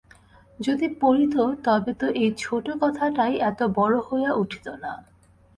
[0.59, 1.35] যদি পড়িত
[1.65, 4.93] তবে তো এই ছোটো কথাটাই এত বড়ো হইয়া উঠিত না।